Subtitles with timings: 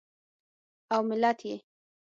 [0.93, 1.55] او ملت یې